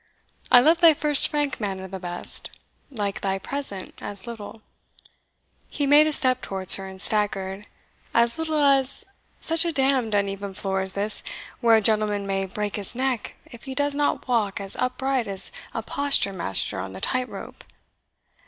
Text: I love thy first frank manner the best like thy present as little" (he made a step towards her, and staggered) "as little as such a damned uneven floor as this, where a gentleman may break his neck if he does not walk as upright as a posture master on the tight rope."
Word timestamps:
I 0.51 0.61
love 0.61 0.79
thy 0.79 0.95
first 0.95 1.27
frank 1.27 1.59
manner 1.59 1.87
the 1.87 1.99
best 1.99 2.49
like 2.89 3.21
thy 3.21 3.37
present 3.37 3.99
as 4.01 4.25
little" 4.25 4.63
(he 5.69 5.85
made 5.85 6.07
a 6.07 6.11
step 6.11 6.41
towards 6.41 6.73
her, 6.77 6.87
and 6.87 6.99
staggered) 6.99 7.67
"as 8.11 8.39
little 8.39 8.57
as 8.57 9.05
such 9.41 9.63
a 9.63 9.71
damned 9.71 10.15
uneven 10.15 10.55
floor 10.55 10.81
as 10.81 10.93
this, 10.93 11.21
where 11.59 11.75
a 11.75 11.81
gentleman 11.81 12.25
may 12.25 12.45
break 12.47 12.77
his 12.77 12.95
neck 12.95 13.35
if 13.51 13.65
he 13.65 13.75
does 13.75 13.93
not 13.93 14.27
walk 14.27 14.59
as 14.59 14.75
upright 14.77 15.27
as 15.27 15.51
a 15.71 15.83
posture 15.83 16.33
master 16.33 16.79
on 16.79 16.93
the 16.93 16.99
tight 17.01 17.29
rope." 17.29 17.63